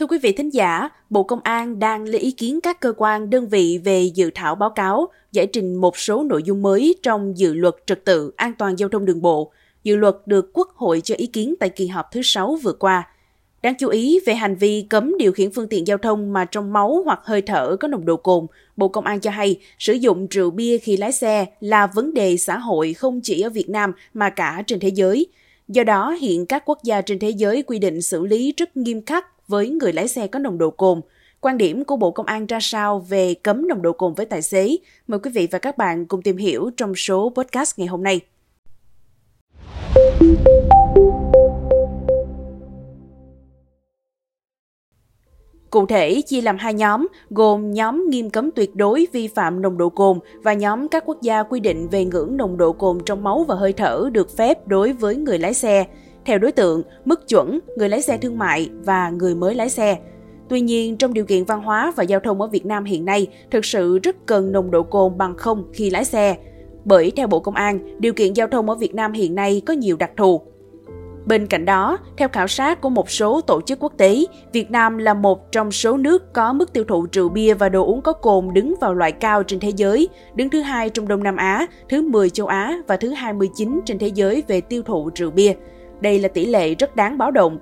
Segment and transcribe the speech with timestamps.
[0.00, 3.30] Thưa quý vị thính giả, Bộ Công an đang lấy ý kiến các cơ quan
[3.30, 7.38] đơn vị về dự thảo báo cáo giải trình một số nội dung mới trong
[7.38, 9.52] dự luật trật tự an toàn giao thông đường bộ.
[9.84, 13.08] Dự luật được Quốc hội cho ý kiến tại kỳ họp thứ 6 vừa qua.
[13.62, 16.72] Đáng chú ý về hành vi cấm điều khiển phương tiện giao thông mà trong
[16.72, 18.46] máu hoặc hơi thở có nồng độ cồn,
[18.76, 22.36] Bộ Công an cho hay sử dụng rượu bia khi lái xe là vấn đề
[22.36, 25.26] xã hội không chỉ ở Việt Nam mà cả trên thế giới.
[25.68, 29.04] Do đó, hiện các quốc gia trên thế giới quy định xử lý rất nghiêm
[29.04, 31.00] khắc với người lái xe có nồng độ cồn.
[31.40, 34.42] Quan điểm của Bộ Công an ra sao về cấm nồng độ cồn với tài
[34.42, 34.76] xế?
[35.06, 38.20] Mời quý vị và các bạn cùng tìm hiểu trong số podcast ngày hôm nay.
[45.70, 49.78] Cụ thể, chia làm hai nhóm, gồm nhóm nghiêm cấm tuyệt đối vi phạm nồng
[49.78, 53.22] độ cồn và nhóm các quốc gia quy định về ngưỡng nồng độ cồn trong
[53.24, 55.86] máu và hơi thở được phép đối với người lái xe
[56.24, 59.98] theo đối tượng, mức chuẩn, người lái xe thương mại và người mới lái xe.
[60.48, 63.26] Tuy nhiên, trong điều kiện văn hóa và giao thông ở Việt Nam hiện nay,
[63.50, 66.36] thực sự rất cần nồng độ cồn bằng không khi lái xe.
[66.84, 69.74] Bởi theo Bộ Công an, điều kiện giao thông ở Việt Nam hiện nay có
[69.74, 70.42] nhiều đặc thù.
[71.26, 74.98] Bên cạnh đó, theo khảo sát của một số tổ chức quốc tế, Việt Nam
[74.98, 78.12] là một trong số nước có mức tiêu thụ rượu bia và đồ uống có
[78.12, 81.66] cồn đứng vào loại cao trên thế giới, đứng thứ hai trong Đông Nam Á,
[81.88, 85.54] thứ 10 châu Á và thứ 29 trên thế giới về tiêu thụ rượu bia.
[86.00, 87.58] Đây là tỷ lệ rất đáng báo động.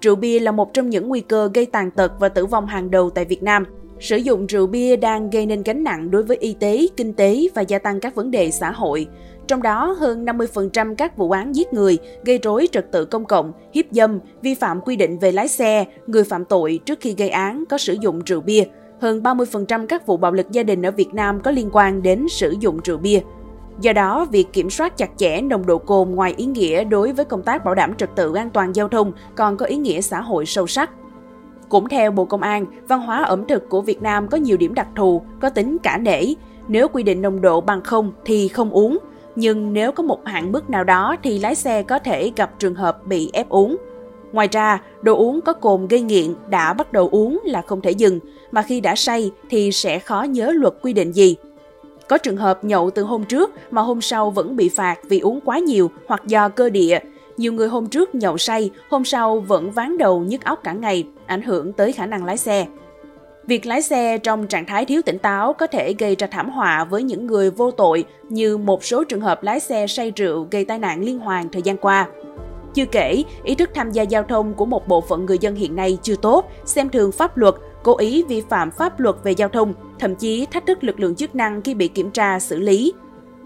[0.00, 2.90] Rượu bia là một trong những nguy cơ gây tàn tật và tử vong hàng
[2.90, 3.64] đầu tại Việt Nam.
[4.00, 7.48] Sử dụng rượu bia đang gây nên gánh nặng đối với y tế, kinh tế
[7.54, 9.06] và gia tăng các vấn đề xã hội.
[9.46, 13.52] Trong đó, hơn 50% các vụ án giết người, gây rối trật tự công cộng,
[13.74, 17.28] hiếp dâm, vi phạm quy định về lái xe, người phạm tội trước khi gây
[17.28, 18.64] án có sử dụng rượu bia.
[19.00, 22.26] Hơn 30% các vụ bạo lực gia đình ở Việt Nam có liên quan đến
[22.28, 23.20] sử dụng rượu bia.
[23.80, 27.24] Do đó, việc kiểm soát chặt chẽ nồng độ cồn ngoài ý nghĩa đối với
[27.24, 30.20] công tác bảo đảm trật tự an toàn giao thông còn có ý nghĩa xã
[30.20, 30.90] hội sâu sắc.
[31.68, 34.74] Cũng theo Bộ Công an, văn hóa ẩm thực của Việt Nam có nhiều điểm
[34.74, 36.24] đặc thù, có tính cả nể.
[36.68, 38.98] Nếu quy định nồng độ bằng không thì không uống,
[39.36, 42.74] nhưng nếu có một hạn mức nào đó thì lái xe có thể gặp trường
[42.74, 43.76] hợp bị ép uống.
[44.32, 47.90] Ngoài ra, đồ uống có cồn gây nghiện đã bắt đầu uống là không thể
[47.90, 48.20] dừng,
[48.50, 51.36] mà khi đã say thì sẽ khó nhớ luật quy định gì.
[52.10, 55.40] Có trường hợp nhậu từ hôm trước mà hôm sau vẫn bị phạt vì uống
[55.40, 56.98] quá nhiều hoặc do cơ địa.
[57.36, 61.06] Nhiều người hôm trước nhậu say, hôm sau vẫn ván đầu nhức óc cả ngày,
[61.26, 62.66] ảnh hưởng tới khả năng lái xe.
[63.46, 66.84] Việc lái xe trong trạng thái thiếu tỉnh táo có thể gây ra thảm họa
[66.84, 70.64] với những người vô tội như một số trường hợp lái xe say rượu gây
[70.64, 72.08] tai nạn liên hoàn thời gian qua.
[72.74, 75.76] Chưa kể, ý thức tham gia giao thông của một bộ phận người dân hiện
[75.76, 79.48] nay chưa tốt, xem thường pháp luật, cố ý vi phạm pháp luật về giao
[79.48, 82.92] thông, thậm chí thách thức lực lượng chức năng khi bị kiểm tra xử lý.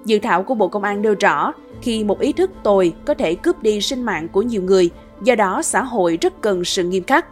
[0.05, 1.53] Dự thảo của Bộ Công an nêu rõ,
[1.83, 4.91] khi một ý thức tồi có thể cướp đi sinh mạng của nhiều người,
[5.23, 7.27] do đó xã hội rất cần sự nghiêm khắc.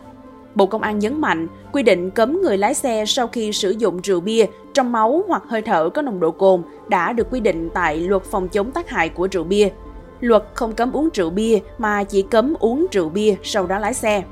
[0.55, 4.01] Bộ Công an nhấn mạnh, quy định cấm người lái xe sau khi sử dụng
[4.03, 7.71] rượu bia trong máu hoặc hơi thở có nồng độ cồn đã được quy định
[7.75, 9.69] tại luật phòng chống tác hại của rượu bia.
[10.21, 13.95] Luật không cấm uống rượu bia mà chỉ cấm uống rượu bia sau đó lái
[13.95, 14.23] xe.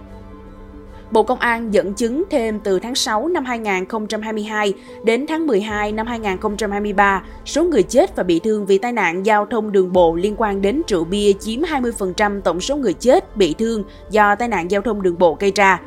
[1.11, 6.07] Bộ Công an dẫn chứng thêm từ tháng 6 năm 2022 đến tháng 12 năm
[6.07, 10.35] 2023, số người chết và bị thương vì tai nạn giao thông đường bộ liên
[10.39, 14.71] quan đến rượu bia chiếm 20% tổng số người chết, bị thương do tai nạn
[14.71, 15.81] giao thông đường bộ gây ra.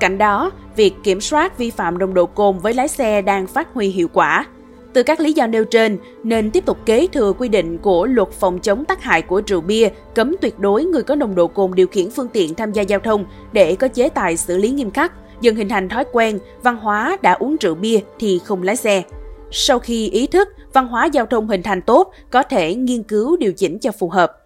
[0.00, 3.68] Cạnh đó, việc kiểm soát vi phạm nồng độ cồn với lái xe đang phát
[3.74, 4.46] huy hiệu quả.
[4.96, 8.28] Từ các lý do nêu trên, nên tiếp tục kế thừa quy định của luật
[8.28, 11.74] phòng chống tác hại của rượu bia, cấm tuyệt đối người có nồng độ cồn
[11.74, 14.90] điều khiển phương tiện tham gia giao thông để có chế tài xử lý nghiêm
[14.90, 18.76] khắc, dần hình thành thói quen, văn hóa đã uống rượu bia thì không lái
[18.76, 19.02] xe.
[19.50, 23.36] Sau khi ý thức, văn hóa giao thông hình thành tốt, có thể nghiên cứu
[23.36, 24.45] điều chỉnh cho phù hợp.